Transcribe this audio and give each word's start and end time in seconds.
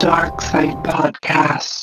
Dark 0.00 0.40
Side 0.40 0.82
Podcast. 0.82 1.79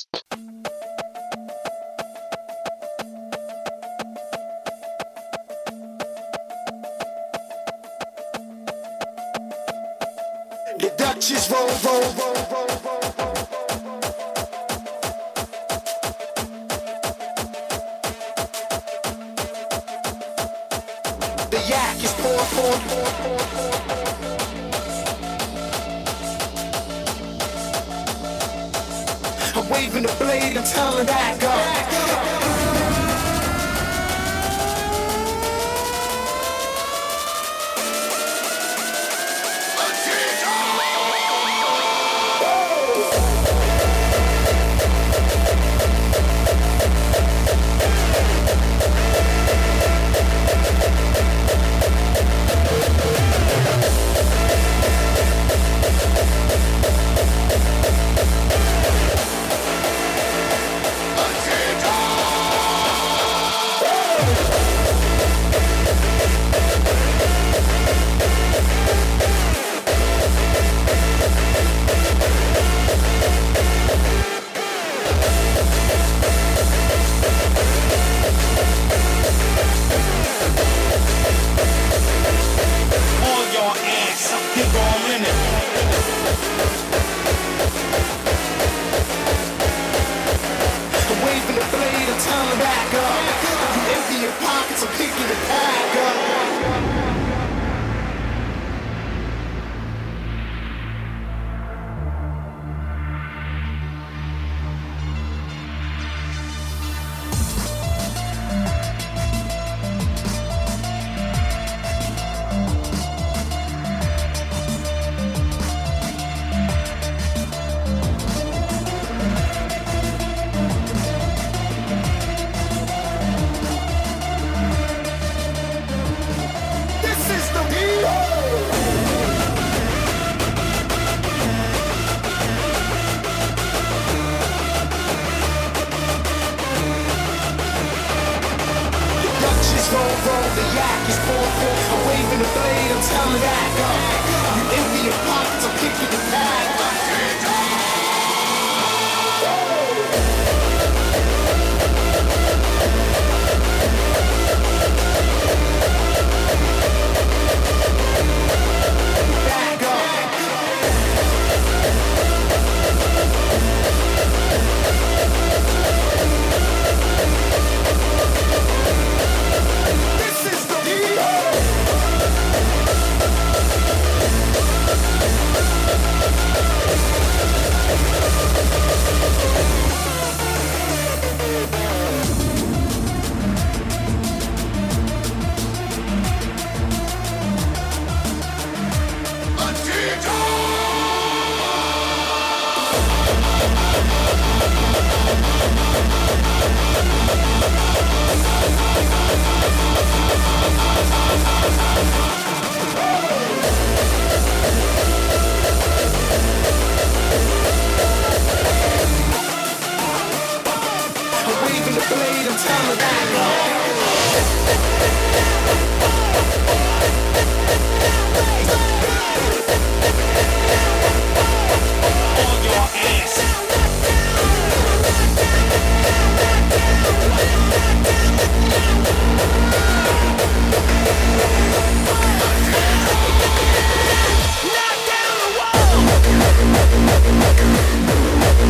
Waving 211.63 211.93
the 211.93 212.05
blade, 212.09 212.47
I'm 212.47 212.57
telling 212.57 212.99
you. 212.99 213.05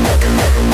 Knock 0.07 0.21
down 0.21 0.37
the 0.37 0.43
place. 0.47 0.67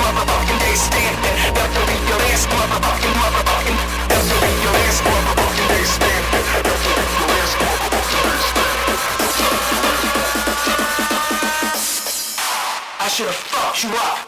motherfucking 0.00 0.58
be 1.88 1.96
your 2.08 2.22
ass 2.32 2.46
motherfucking 2.46 3.14
motherfucking. 3.20 3.78
Be 4.42 4.50
your 4.64 4.76
ass 4.84 4.98
motherfucking 5.06 5.68
be 5.68 5.80
your 5.82 6.52
ass. 7.32 7.56
I 12.98 13.08
should've 13.08 13.34
fucked 13.34 13.84
you 13.84 13.90
up. 13.90 14.25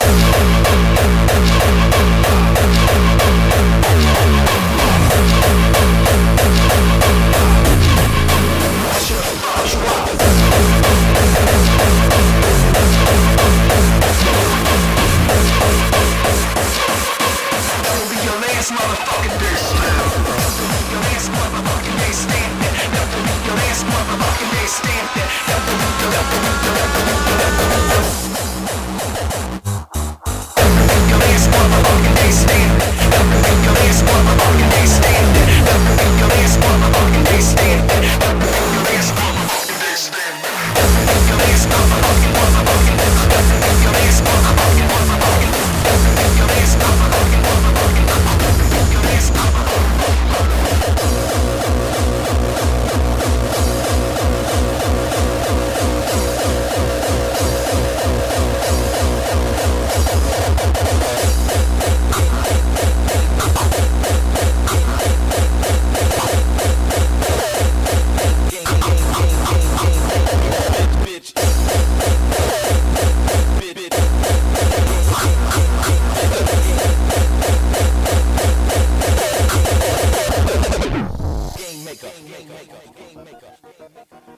Game 82.01 82.31
maker. 82.31 82.47
Game 82.47 83.25
maker. 83.25 83.53
Game 83.77 83.95
maker. 83.95 84.38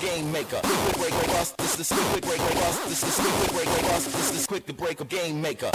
game 0.00 0.30
maker. 0.30 0.60
Quick 0.62 0.96
break 0.98 1.10
break 1.10 1.26
this 1.56 1.80
is 1.80 1.98
quick 2.10 2.22
break 2.22 2.38
break 2.38 2.54
this 2.86 3.02
quick 3.18 3.52
break 3.52 3.66
break 3.66 3.82
this 4.30 4.46
quick 4.46 4.66
to 4.66 4.72
break 4.72 5.00
a 5.00 5.04
game 5.04 5.42
maker. 5.42 5.70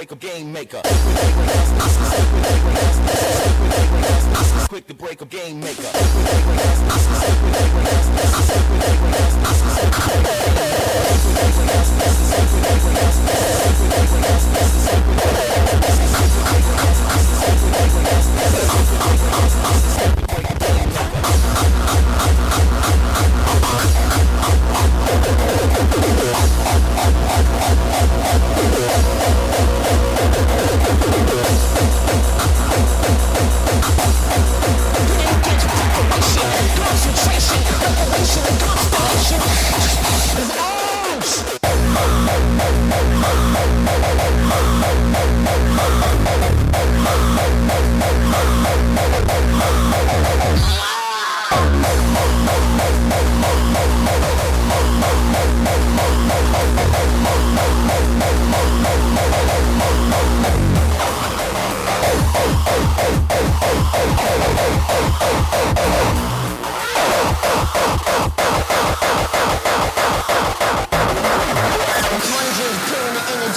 breaker, 0.00 0.16
game 0.16 0.50
maker. 0.50 1.39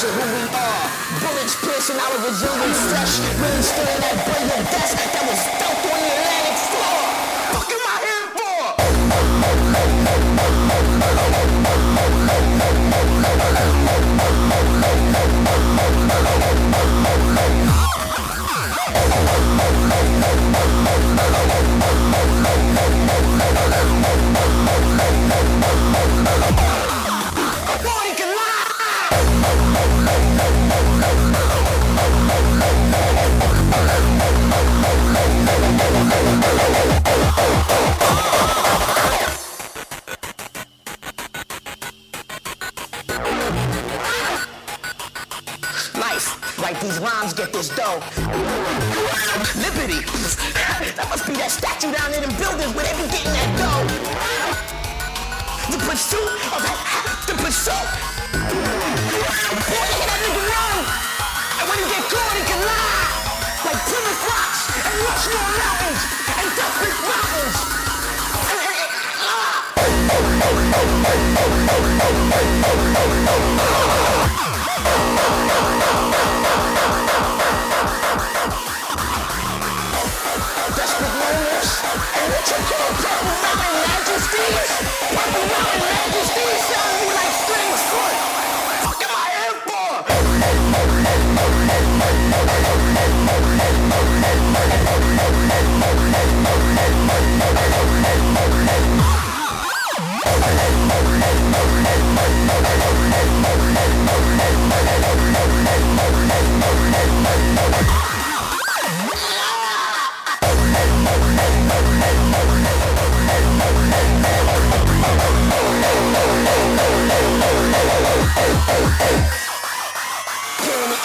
to 0.04 0.10
who 0.12 0.26
we 0.36 0.44
are. 0.52 0.86
Bullets 1.22 1.56
piercing 1.63 1.96
our 1.96 2.28
resilient 2.28 2.76
flesh. 2.76 3.20
Really 3.39 3.62
staring 3.63 4.04
at 4.04 4.20
brain 4.28 4.48
of 4.52 4.68
death 4.68 4.92
that 5.00 5.24
was 5.24 5.39
dealt 5.60 5.94
on 5.96 6.12
Tchau. 47.94 48.83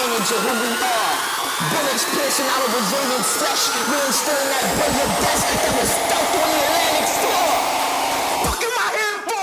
image 0.04 0.30
of 0.30 0.40
who 0.46 0.52
we 0.62 0.70
are. 0.78 1.14
Bullets 1.74 2.04
piercing 2.14 2.46
out 2.46 2.62
of 2.62 2.70
resilient 2.70 3.26
flesh, 3.26 3.66
reinstilling 3.90 4.50
that 4.54 4.62
ray 4.78 4.94
of 4.94 5.10
death 5.18 5.42
that 5.42 5.74
was 5.74 5.90
felt 6.06 6.30
on 6.38 6.50
the 6.54 6.60
Atlantic 6.70 7.08
floor. 7.18 7.50
Fuck 8.46 8.62
am 8.62 8.74
I 8.78 8.86
here 8.94 9.18
for? 9.26 9.38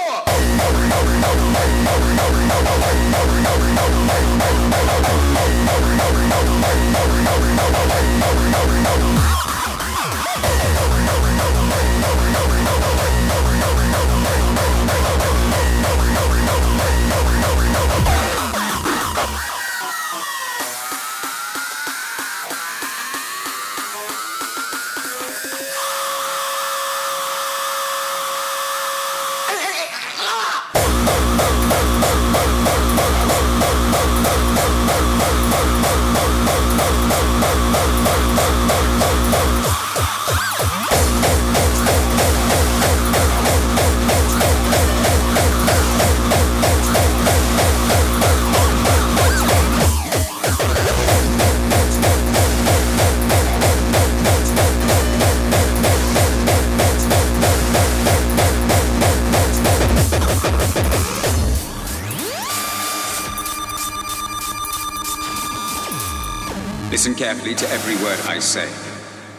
Listen 66.92 67.14
carefully 67.14 67.54
to 67.56 67.70
every 67.72 67.96
word 68.04 68.20
I 68.26 68.40
say. 68.40 68.70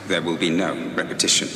There 0.08 0.20
will 0.20 0.36
be 0.36 0.50
no 0.50 0.74
repetition. 0.94 1.48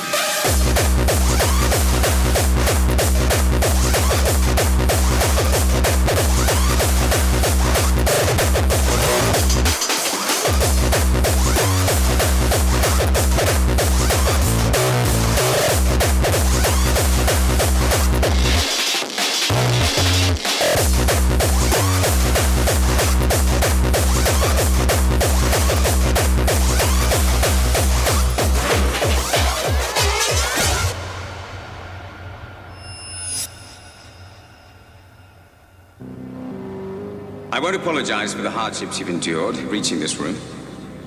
Won't 37.70 37.82
apologize 37.82 38.34
for 38.34 38.42
the 38.42 38.50
hardships 38.50 38.98
you've 38.98 39.08
endured 39.08 39.56
reaching 39.70 40.00
this 40.00 40.16
room. 40.16 40.36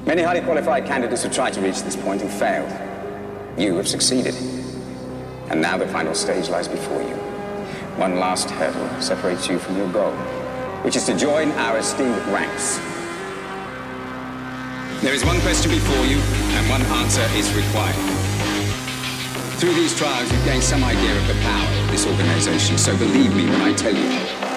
Many 0.05 0.21
highly 0.21 0.39
qualified 0.39 0.85
candidates 0.85 1.23
have 1.23 1.33
tried 1.35 1.51
to 1.55 1.61
reach 1.61 1.81
this 1.81 1.97
point 1.97 2.21
and 2.21 2.31
failed. 2.31 2.71
You 3.59 3.75
have 3.75 3.85
succeeded. 3.85 4.33
And 5.49 5.61
now 5.61 5.77
the 5.77 5.89
final 5.89 6.15
stage 6.15 6.47
lies 6.47 6.69
before 6.69 7.01
you. 7.01 7.15
One 7.99 8.15
last 8.15 8.49
hurdle 8.49 9.01
separates 9.01 9.49
you 9.49 9.59
from 9.59 9.75
your 9.75 9.91
goal, 9.91 10.13
which 10.83 10.95
is 10.95 11.03
to 11.07 11.17
join 11.17 11.51
our 11.51 11.79
esteemed 11.79 12.15
ranks. 12.27 12.77
There 15.03 15.13
is 15.13 15.25
one 15.25 15.41
question 15.41 15.69
before 15.69 16.05
you, 16.05 16.19
and 16.55 16.69
one 16.69 16.81
answer 17.03 17.27
is 17.35 17.53
required. 17.53 17.99
Through 19.59 19.73
these 19.73 19.97
trials, 19.97 20.31
you've 20.31 20.45
gained 20.45 20.63
some 20.63 20.81
idea 20.81 21.17
of 21.17 21.27
the 21.27 21.41
power 21.43 21.83
of 21.83 21.91
this 21.91 22.07
organization, 22.07 22.77
so 22.77 22.95
believe 22.97 23.35
me 23.35 23.47
when 23.47 23.59
I 23.59 23.73
tell 23.73 23.93
you, 23.93 24.07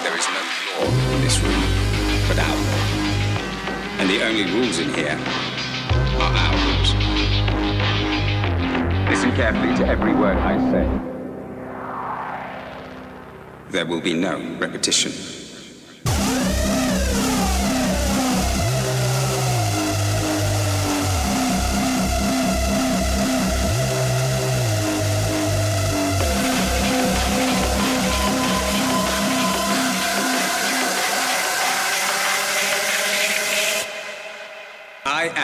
there 0.03 0.17
is 0.17 0.27
no 0.31 0.85
law 0.85 1.15
in 1.15 1.21
this 1.21 1.37
room 1.41 1.86
our 2.31 2.55
law. 2.55 2.97
And 3.99 4.09
the 4.09 4.23
only 4.23 4.45
rules 4.51 4.79
in 4.79 4.93
here 4.93 5.17
are 6.19 6.33
our 6.43 6.53
rules. 6.65 6.93
Listen 9.09 9.31
carefully 9.31 9.75
to 9.77 9.87
every 9.87 10.13
word 10.13 10.37
I 10.37 10.57
say. 10.71 10.87
There 13.69 13.85
will 13.85 14.01
be 14.01 14.13
no 14.13 14.39
repetition. 14.59 15.36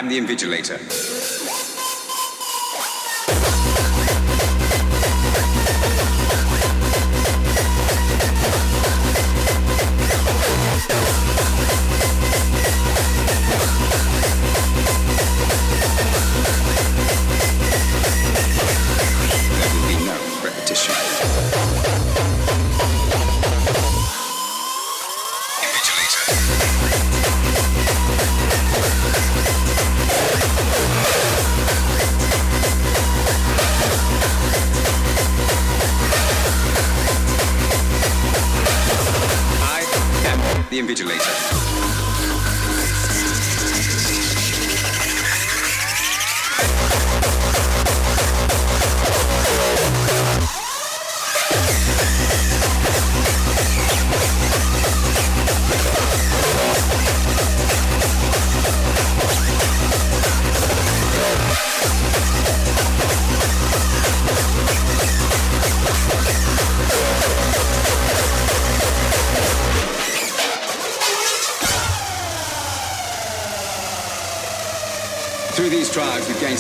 I 0.04 0.06
am 0.06 0.10
the 0.10 0.36
Invigilator. 0.36 1.13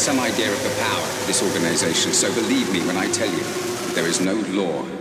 Some 0.03 0.19
idea 0.19 0.51
of 0.51 0.61
the 0.63 0.81
power 0.81 1.01
of 1.01 1.27
this 1.27 1.41
organization, 1.41 2.11
so 2.11 2.27
believe 2.35 2.69
me 2.73 2.85
when 2.85 2.97
I 2.97 3.09
tell 3.11 3.29
you, 3.29 3.41
there 3.95 4.05
is 4.05 4.19
no 4.19 4.33
law. 4.51 4.92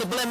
More 0.00 0.18
than 0.18 0.23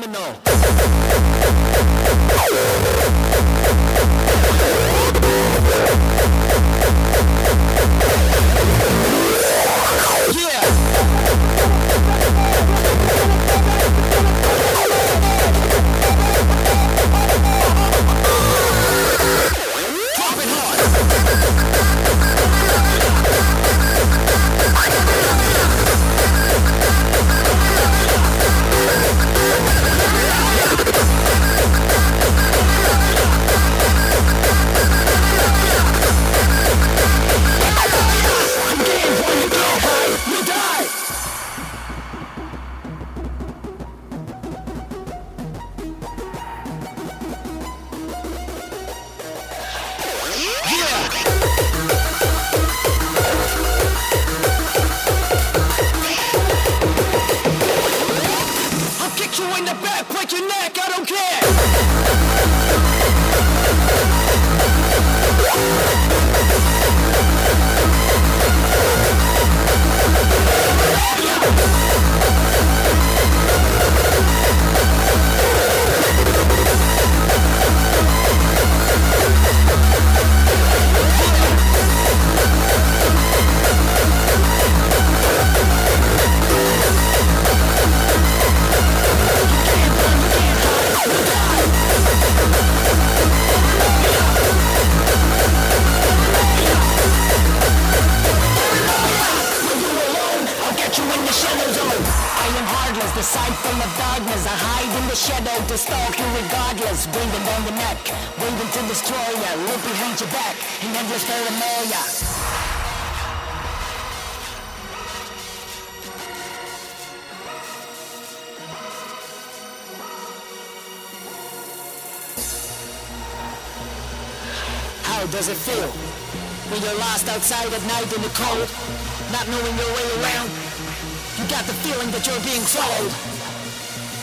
feeling 131.84 132.12
that 132.12 132.26
you're 132.26 132.40
being 132.48 132.64
followed. 132.64 133.12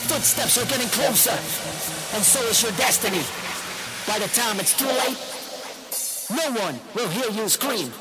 Footsteps 0.09 0.57
are 0.57 0.66
getting 0.66 0.88
closer, 0.88 1.37
and 2.16 2.25
so 2.25 2.40
is 2.49 2.62
your 2.62 2.73
destiny. 2.73 3.20
By 4.09 4.18
the 4.18 4.29
time 4.33 4.59
it's 4.59 4.73
too 4.73 4.88
late, 4.88 5.20
no 6.33 6.59
one 6.59 6.81
will 6.94 7.09
hear 7.09 7.31
you 7.31 7.49
scream. 7.51 7.92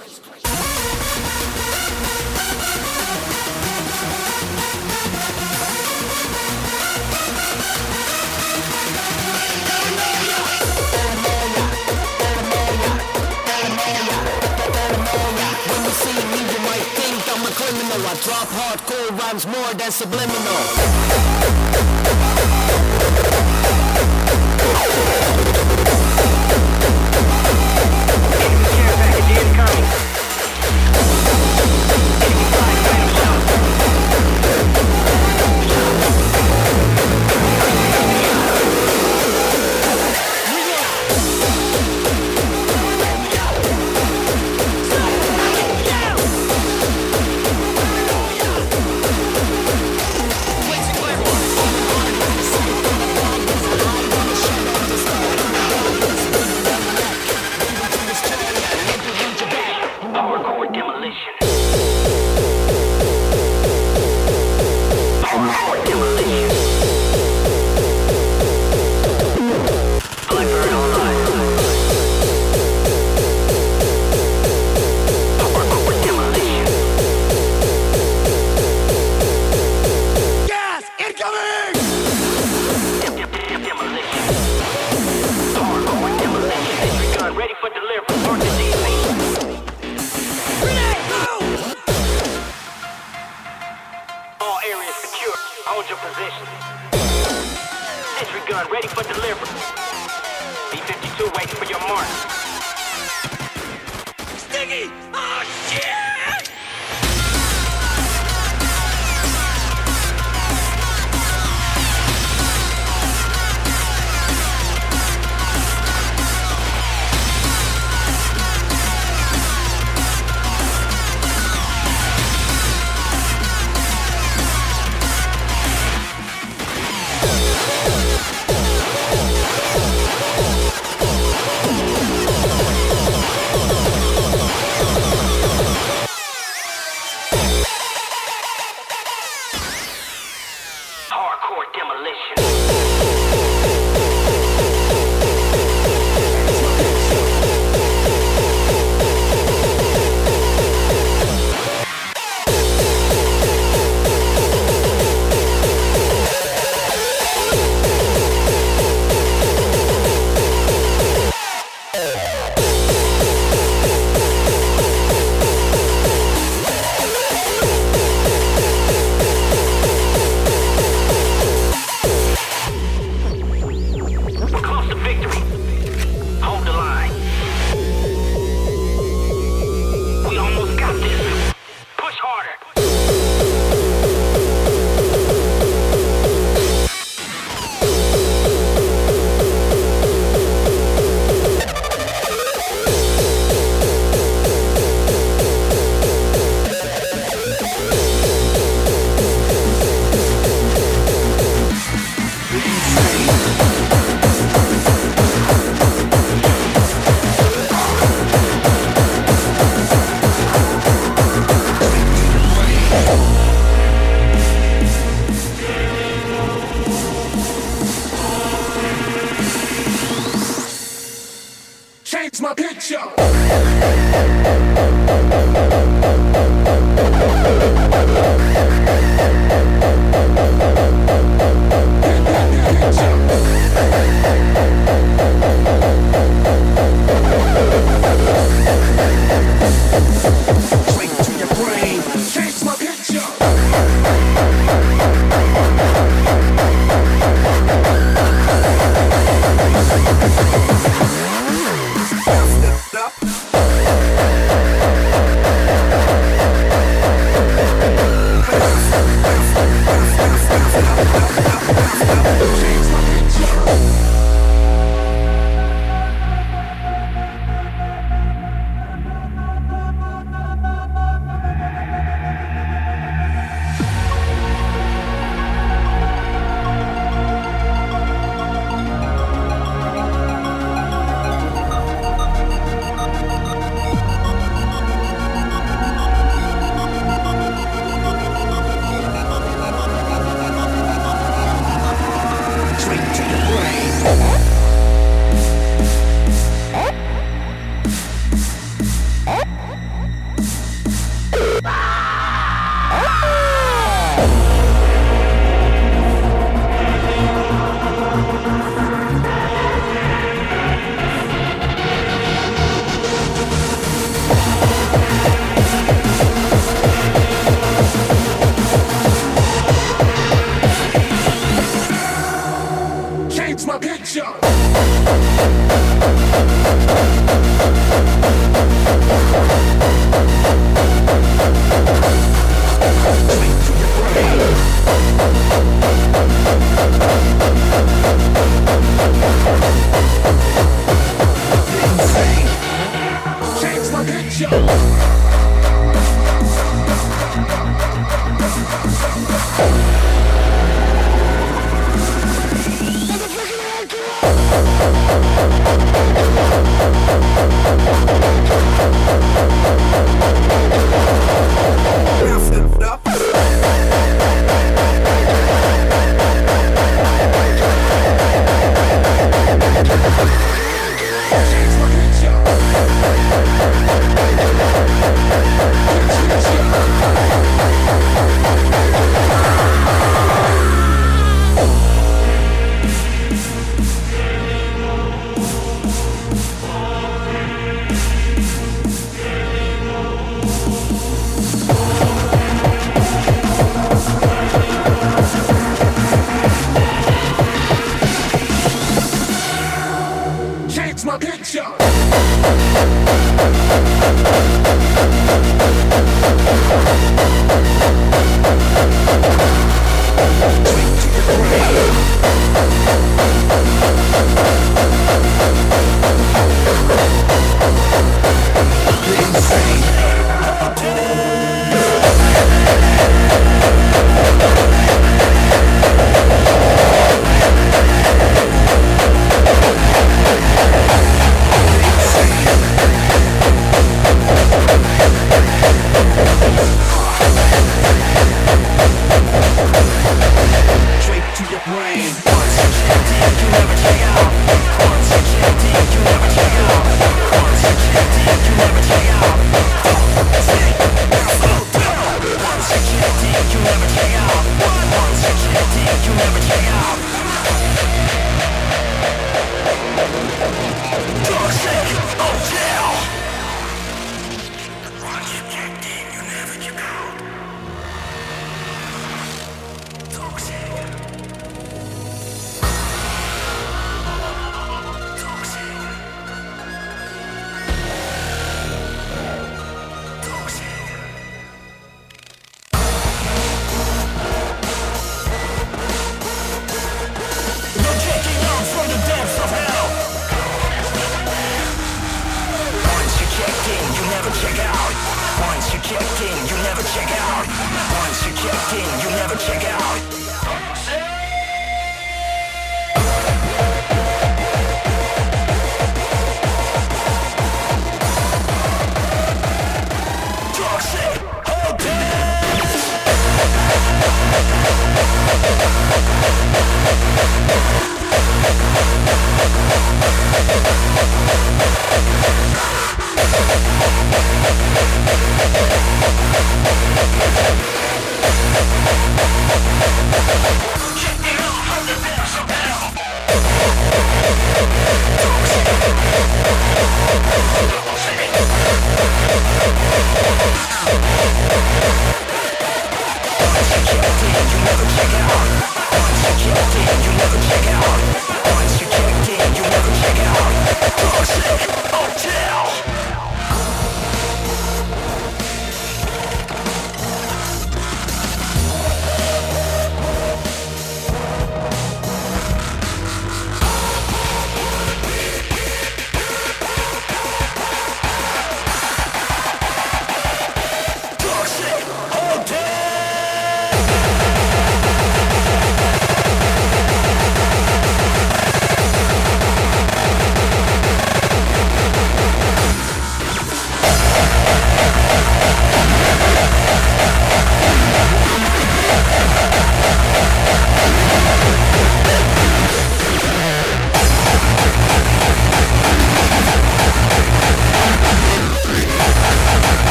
Soft 18.40 18.54
hardcore 18.54 19.20
rhymes 19.20 19.46
more 19.46 19.74
than 19.74 19.92
subliminal. 19.92 20.60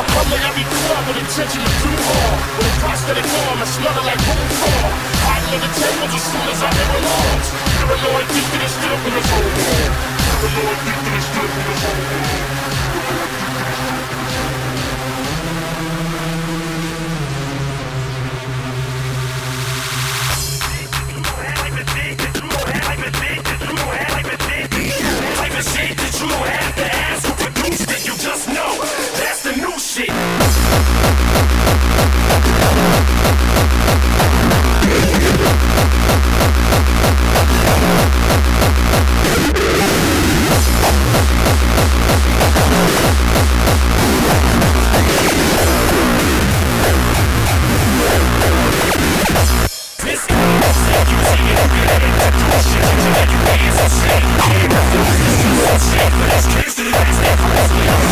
Come 0.00 0.32
to 0.32 0.38
every 0.48 0.64
door 0.64 0.96
with 1.08 1.20
intention 1.20 1.60
to 1.60 1.72
do 1.76 1.90
more. 1.92 2.32
With 2.56 2.72
a 2.72 2.74
prosthetic 2.80 3.24
arm 3.24 3.60
and 3.60 3.68
smother 3.68 4.00
like 4.00 4.16
room 4.16 4.48
four. 4.56 4.88
Hiding 5.28 5.52
in 5.52 5.60
the 5.60 5.70
tables 5.76 6.14
as 6.16 6.24
soon 6.24 6.46
as 6.48 6.62
I 6.64 6.70
hear 6.72 6.88
alarms. 7.04 7.48
Paranoid 7.84 8.26
thinking 8.32 8.60
it's 8.64 8.72
still 8.80 8.96
from 8.96 9.12
the 9.12 9.22
whole 9.28 9.44
world. 9.44 9.92
Paranoid 10.40 10.78
thinking 10.88 11.14
it's 11.20 11.26
still 11.28 11.48
from 11.52 11.64
the 11.68 11.76
whole 11.84 12.00
world. 12.00 12.59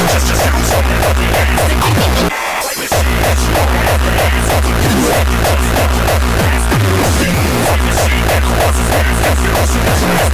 Just, 0.09 0.26
just 0.26 0.59
mass 9.77 9.85
confusion 9.85 10.19
and 10.19 10.28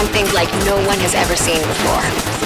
Something 0.00 0.32
like 0.32 0.50
no 0.64 0.76
one 0.86 0.98
has 1.00 1.14
ever 1.14 1.36
seen 1.36 1.60
before. 1.60 2.40